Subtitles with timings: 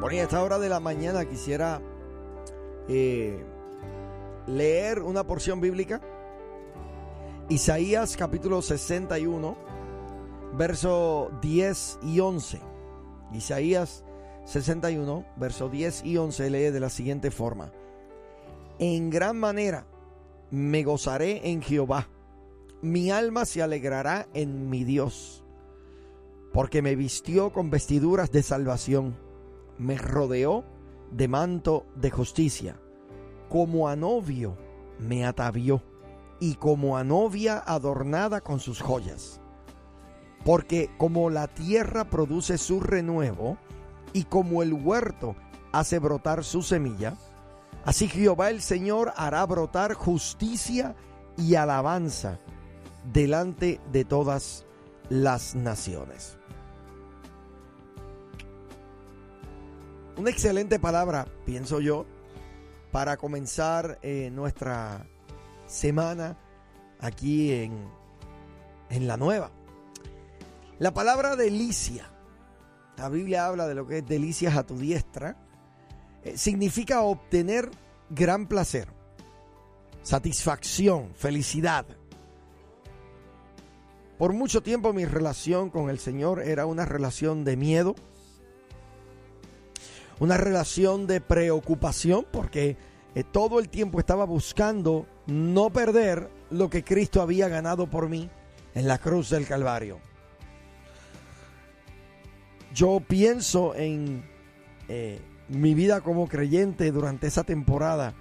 [0.00, 1.82] Bueno, y a esta hora de la mañana quisiera
[2.88, 3.44] eh,
[4.46, 6.00] leer una porción bíblica.
[7.50, 9.58] Isaías capítulo 61,
[10.56, 12.60] verso 10 y 11.
[13.34, 14.02] Isaías
[14.46, 17.70] 61, verso 10 y 11 lee de la siguiente forma.
[18.78, 19.84] En gran manera
[20.50, 22.08] me gozaré en Jehová.
[22.80, 25.44] Mi alma se alegrará en mi Dios,
[26.54, 29.28] porque me vistió con vestiduras de salvación
[29.78, 30.64] me rodeó
[31.10, 32.80] de manto de justicia.
[33.48, 34.56] Como a novio
[34.98, 35.82] me atavió
[36.38, 39.40] y como a novia adornada con sus joyas.
[40.44, 43.58] Porque como la tierra produce su renuevo
[44.12, 45.36] y como el huerto
[45.72, 47.14] hace brotar su semilla,
[47.84, 50.96] así Jehová el Señor hará brotar justicia
[51.36, 52.38] y alabanza
[53.12, 54.66] delante de todas
[55.08, 56.39] las naciones.
[60.16, 62.04] Una excelente palabra, pienso yo,
[62.90, 65.06] para comenzar eh, nuestra
[65.66, 66.36] semana
[66.98, 67.88] aquí en,
[68.90, 69.50] en la nueva.
[70.78, 72.10] La palabra delicia,
[72.96, 75.36] la Biblia habla de lo que es delicias a tu diestra,
[76.24, 77.70] eh, significa obtener
[78.10, 78.88] gran placer,
[80.02, 81.86] satisfacción, felicidad.
[84.18, 87.94] Por mucho tiempo mi relación con el Señor era una relación de miedo,
[90.20, 92.76] una relación de preocupación porque
[93.14, 98.30] eh, todo el tiempo estaba buscando no perder lo que Cristo había ganado por mí
[98.74, 99.98] en la cruz del Calvario.
[102.72, 104.22] Yo pienso en
[104.88, 108.14] eh, mi vida como creyente durante esa temporada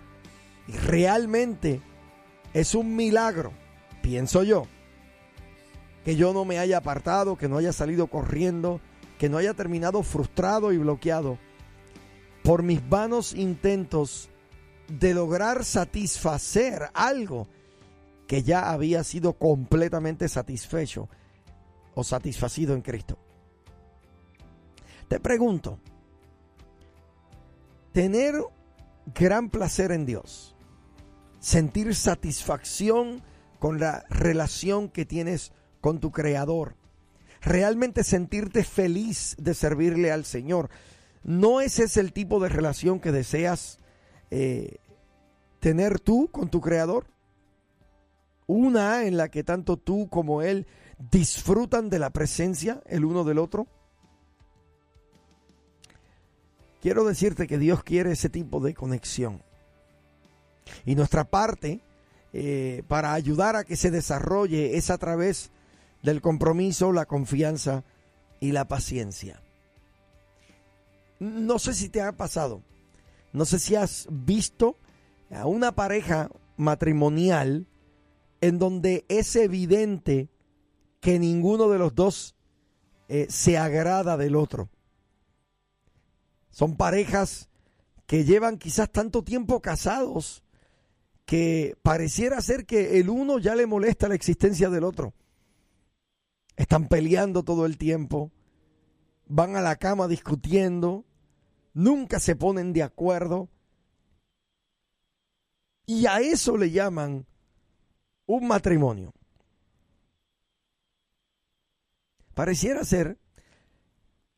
[0.67, 1.81] y realmente
[2.53, 3.52] es un milagro,
[4.02, 4.66] pienso yo,
[6.06, 8.80] que yo no me haya apartado, que no haya salido corriendo,
[9.19, 11.38] que no haya terminado frustrado y bloqueado
[12.50, 14.28] por mis vanos intentos
[14.88, 17.47] de lograr satisfacer algo
[18.25, 21.09] que ya había sido completamente satisfecho
[21.94, 23.19] o satisfacido en Cristo.
[25.07, 25.78] Te pregunto,
[27.91, 28.34] tener
[29.13, 30.56] gran placer en Dios,
[31.38, 33.22] sentir satisfacción
[33.59, 36.78] con la relación que tienes con tu Creador,
[37.41, 40.72] realmente sentirte feliz de servirle al Señor,
[41.24, 43.80] ¿No ese es el tipo de relación que deseas
[44.31, 44.78] eh,
[45.59, 47.07] tener tú con tu creador?
[48.47, 50.66] Una en la que tanto tú como él
[51.12, 53.68] disfrutan de la presencia el uno del otro.
[56.81, 59.44] Quiero decirte que Dios quiere ese tipo de conexión.
[60.85, 61.81] Y nuestra parte
[62.31, 65.52] eh, para ayudar a que se desarrolle es a través
[66.03, 67.84] del compromiso, la confianza
[68.40, 69.41] y la paciencia.
[71.19, 72.63] No sé si te ha pasado,
[73.34, 74.78] no sé si has visto
[75.30, 77.68] a una pareja matrimonial
[78.41, 80.29] en donde es evidente
[81.02, 82.35] que ninguno de los dos
[83.08, 84.69] eh, se agrada del otro.
[86.50, 87.50] Son parejas
[88.06, 90.44] que llevan quizás tanto tiempo casados
[91.25, 95.13] que pareciera ser que el uno ya le molesta la existencia del otro.
[96.56, 98.31] Están peleando todo el tiempo,
[99.28, 101.06] van a la cama discutiendo,
[101.74, 103.50] nunca se ponen de acuerdo.
[105.85, 107.25] Y a eso le llaman
[108.25, 109.13] un matrimonio.
[112.35, 113.18] Pareciera ser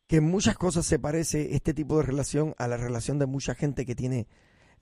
[0.07, 3.55] que en muchas cosas se parece este tipo de relación a la relación de mucha
[3.55, 4.27] gente que tiene,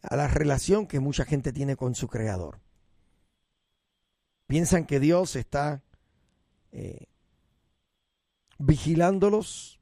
[0.01, 2.61] a la relación que mucha gente tiene con su creador.
[4.47, 5.83] Piensan que Dios está
[6.71, 7.07] eh,
[8.57, 9.78] vigilándolos,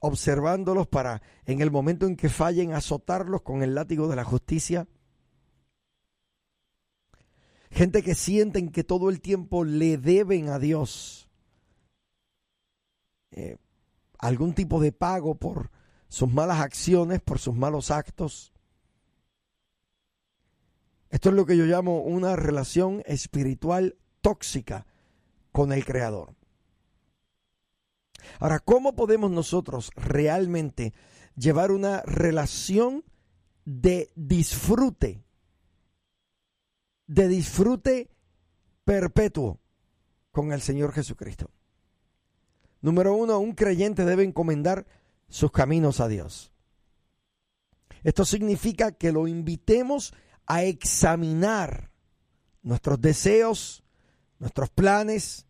[0.00, 4.88] observándolos para en el momento en que fallen azotarlos con el látigo de la justicia.
[7.70, 11.30] Gente que sienten que todo el tiempo le deben a Dios
[13.30, 13.58] eh,
[14.18, 15.70] algún tipo de pago por
[16.08, 18.52] sus malas acciones, por sus malos actos.
[21.10, 24.86] Esto es lo que yo llamo una relación espiritual tóxica
[25.52, 26.39] con el Creador.
[28.40, 30.94] Ahora, ¿cómo podemos nosotros realmente
[31.36, 33.04] llevar una relación
[33.66, 35.22] de disfrute,
[37.06, 38.10] de disfrute
[38.84, 39.60] perpetuo
[40.32, 41.50] con el Señor Jesucristo?
[42.80, 44.86] Número uno, un creyente debe encomendar
[45.28, 46.50] sus caminos a Dios.
[48.02, 50.14] Esto significa que lo invitemos
[50.46, 51.90] a examinar
[52.62, 53.84] nuestros deseos,
[54.38, 55.46] nuestros planes,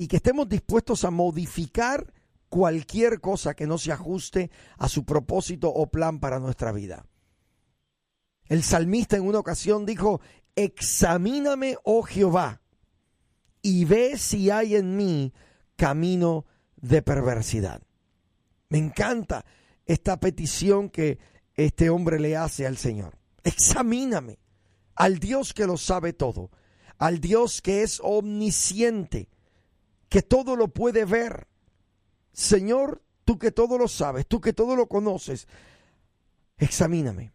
[0.00, 2.10] y que estemos dispuestos a modificar
[2.48, 7.04] cualquier cosa que no se ajuste a su propósito o plan para nuestra vida.
[8.46, 10.22] El salmista en una ocasión dijo,
[10.56, 12.62] examíname, oh Jehová,
[13.60, 15.34] y ve si hay en mí
[15.76, 17.82] camino de perversidad.
[18.70, 19.44] Me encanta
[19.84, 21.18] esta petición que
[21.56, 23.18] este hombre le hace al Señor.
[23.44, 24.38] Examíname
[24.94, 26.50] al Dios que lo sabe todo,
[26.96, 29.28] al Dios que es omnisciente,
[30.10, 31.46] que todo lo puede ver.
[32.32, 35.48] Señor, tú que todo lo sabes, tú que todo lo conoces,
[36.58, 37.32] examíname.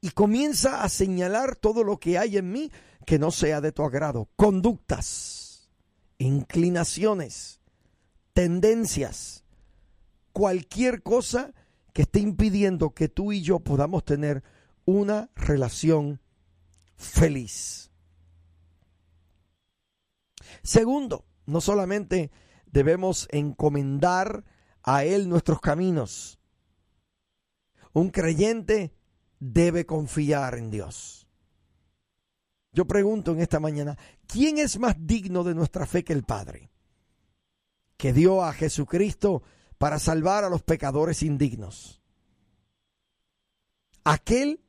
[0.00, 2.72] Y comienza a señalar todo lo que hay en mí
[3.04, 4.28] que no sea de tu agrado.
[4.36, 5.68] Conductas,
[6.18, 7.60] inclinaciones,
[8.32, 9.44] tendencias,
[10.32, 11.52] cualquier cosa
[11.92, 14.42] que esté impidiendo que tú y yo podamos tener
[14.84, 16.20] una relación
[16.96, 17.90] feliz.
[20.66, 22.32] Segundo, no solamente
[22.66, 24.44] debemos encomendar
[24.82, 26.40] a Él nuestros caminos.
[27.92, 28.92] Un creyente
[29.38, 31.28] debe confiar en Dios.
[32.72, 33.96] Yo pregunto en esta mañana,
[34.26, 36.72] ¿quién es más digno de nuestra fe que el Padre?
[37.96, 39.44] Que dio a Jesucristo
[39.78, 42.02] para salvar a los pecadores indignos.
[44.02, 44.60] Aquel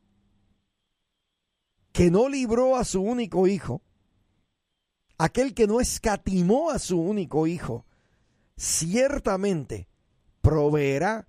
[1.91, 3.81] que no libró a su único hijo,
[5.17, 7.85] aquel que no escatimó a su único hijo,
[8.55, 9.87] ciertamente
[10.41, 11.27] proveerá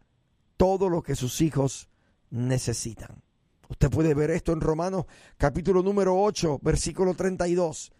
[0.57, 1.89] todo lo que sus hijos
[2.31, 3.23] necesitan.
[3.69, 5.05] Usted puede ver esto en Romanos
[5.37, 7.93] capítulo número 8, versículo 32.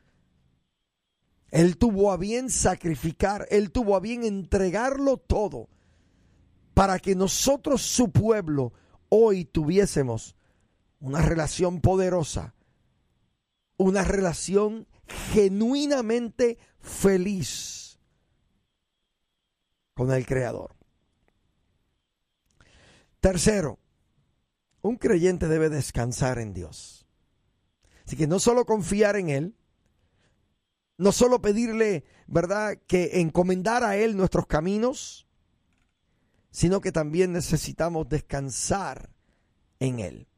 [1.51, 5.69] Él tuvo a bien sacrificar, él tuvo a bien entregarlo todo
[6.75, 8.73] para que nosotros, su pueblo,
[9.09, 10.37] hoy tuviésemos
[11.01, 12.55] una relación poderosa,
[13.77, 17.99] una relación genuinamente feliz
[19.95, 20.77] con el Creador.
[23.21, 23.79] Tercero,
[24.81, 27.07] un creyente debe descansar en Dios.
[28.07, 29.57] Así que no solo confiar en Él,
[30.97, 35.27] no solo pedirle, ¿verdad?, que encomendar a Él nuestros caminos,
[36.51, 39.11] sino que también necesitamos descansar
[39.79, 40.29] en Él.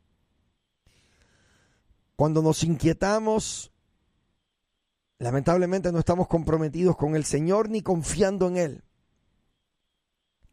[2.16, 3.69] Cuando nos inquietamos,
[5.20, 8.84] lamentablemente no estamos comprometidos con el Señor ni confiando en Él.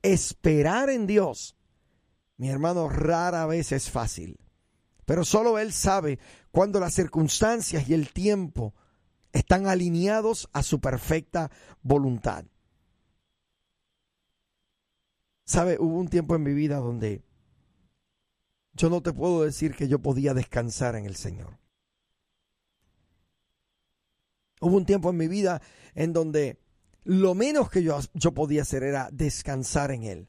[0.01, 1.57] Esperar en Dios,
[2.35, 4.39] mi hermano, rara vez es fácil,
[5.05, 6.19] pero solo Él sabe
[6.51, 8.75] cuando las circunstancias y el tiempo
[9.31, 11.49] están alineados a su perfecta
[11.81, 12.45] voluntad.
[15.45, 17.23] Sabe, hubo un tiempo en mi vida donde
[18.73, 21.57] yo no te puedo decir que yo podía descansar en el Señor.
[24.59, 25.61] Hubo un tiempo en mi vida
[25.95, 26.59] en donde
[27.03, 30.27] lo menos que yo, yo podía hacer era descansar en Él.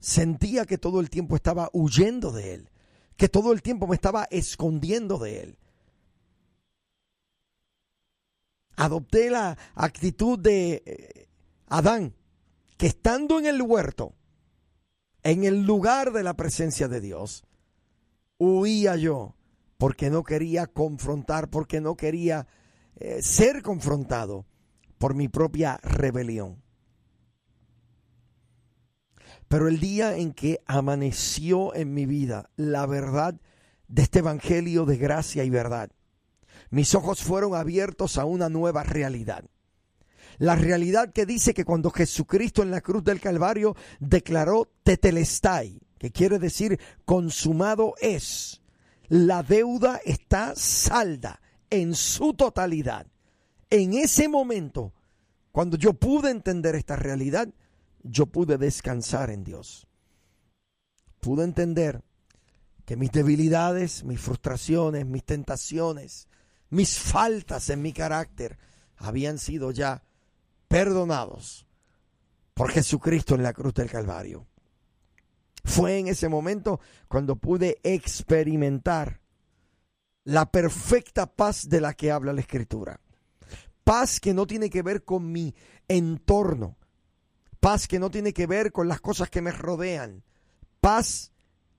[0.00, 2.70] Sentía que todo el tiempo estaba huyendo de Él,
[3.16, 5.58] que todo el tiempo me estaba escondiendo de Él.
[8.78, 11.28] adopté la actitud de eh,
[11.66, 12.14] Adán,
[12.76, 14.14] que estando en el huerto,
[15.24, 17.44] en el lugar de la presencia de Dios,
[18.38, 19.34] huía yo
[19.78, 22.46] porque no quería confrontar, porque no quería
[23.00, 24.44] eh, ser confrontado
[24.98, 26.62] por mi propia rebelión.
[29.46, 33.40] Pero el día en que amaneció en mi vida la verdad
[33.86, 35.90] de este Evangelio de gracia y verdad,
[36.70, 39.44] mis ojos fueron abiertos a una nueva realidad.
[40.38, 46.10] La realidad que dice que cuando Jesucristo en la cruz del Calvario declaró tetelestai, que
[46.12, 48.60] quiere decir consumado es,
[49.08, 51.40] la deuda está salda
[51.70, 53.06] en su totalidad.
[53.70, 54.92] En ese momento,
[55.52, 57.48] cuando yo pude entender esta realidad,
[58.02, 59.86] yo pude descansar en Dios.
[61.20, 62.02] Pude entender
[62.84, 66.28] que mis debilidades, mis frustraciones, mis tentaciones,
[66.70, 68.58] mis faltas en mi carácter
[68.96, 70.02] habían sido ya
[70.68, 71.66] perdonados
[72.54, 74.46] por Jesucristo en la cruz del Calvario.
[75.64, 79.20] Fue en ese momento cuando pude experimentar
[80.28, 83.00] la perfecta paz de la que habla la Escritura.
[83.82, 85.54] Paz que no tiene que ver con mi
[85.88, 86.76] entorno.
[87.60, 90.22] Paz que no tiene que ver con las cosas que me rodean.
[90.82, 91.32] Paz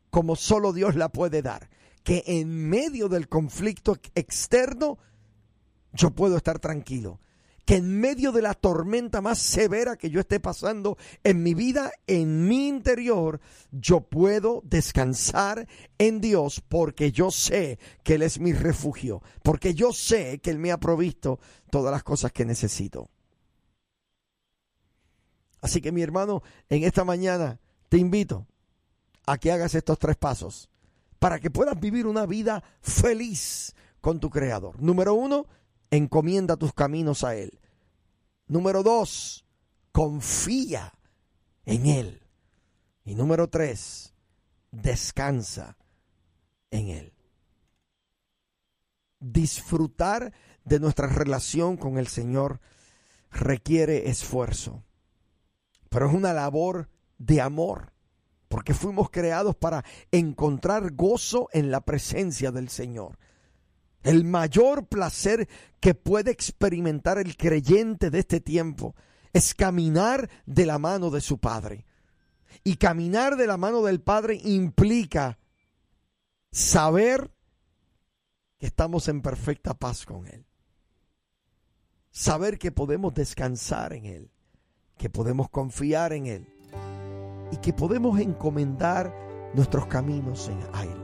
[0.10, 1.70] como solo Dios la puede dar
[2.04, 4.98] que en medio del conflicto externo
[5.94, 7.20] yo puedo estar tranquilo.
[7.70, 11.92] Que en medio de la tormenta más severa que yo esté pasando en mi vida,
[12.08, 15.68] en mi interior, yo puedo descansar
[16.00, 20.58] en Dios porque yo sé que Él es mi refugio, porque yo sé que Él
[20.58, 23.12] me ha provisto todas las cosas que necesito.
[25.62, 28.48] Así que mi hermano, en esta mañana te invito
[29.28, 30.72] a que hagas estos tres pasos
[31.20, 34.82] para que puedas vivir una vida feliz con tu Creador.
[34.82, 35.46] Número uno,
[35.92, 37.59] encomienda tus caminos a Él.
[38.50, 39.46] Número dos,
[39.92, 40.94] confía
[41.66, 42.24] en Él.
[43.06, 44.14] Y número tres,
[44.72, 45.78] descansa
[46.72, 47.14] en Él.
[49.20, 50.34] Disfrutar
[50.66, 52.60] de nuestra relación con el Señor
[53.30, 54.84] requiere esfuerzo,
[55.90, 56.90] pero es una labor
[57.20, 57.94] de amor,
[58.48, 63.20] porque fuimos creados para encontrar gozo en la presencia del Señor.
[64.04, 68.96] El mayor placer que puede experimentar el creyente de este tiempo
[69.34, 71.86] es caminar de la mano de su Padre.
[72.64, 75.38] Y caminar de la mano del Padre implica
[76.52, 77.32] saber
[78.58, 80.46] que estamos en perfecta paz con Él.
[82.12, 84.32] Saber que podemos descansar en Él,
[84.98, 86.48] que podemos confiar en Él
[87.52, 89.14] y que podemos encomendar
[89.54, 90.98] nuestros caminos a Él,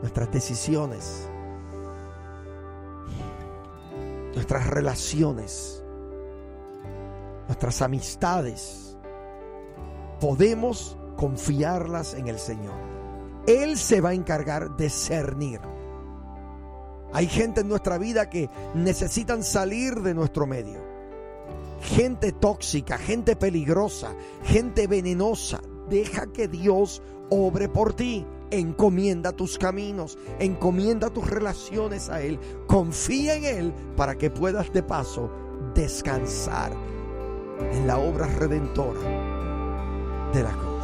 [0.00, 1.28] nuestras decisiones,
[4.34, 5.82] nuestras relaciones,
[7.46, 8.96] nuestras amistades.
[10.20, 12.74] Podemos confiarlas en el Señor.
[13.46, 15.60] Él se va a encargar de cernir.
[17.12, 20.80] Hay gente en nuestra vida que necesitan salir de nuestro medio.
[21.82, 25.60] Gente tóxica, gente peligrosa, gente venenosa.
[25.90, 28.24] Deja que Dios obre por ti.
[28.52, 32.38] Encomienda tus caminos, encomienda tus relaciones a Él.
[32.66, 35.30] Confía en Él para que puedas de paso
[35.74, 36.72] descansar
[37.72, 39.00] en la obra redentora
[40.32, 40.79] de la cruz.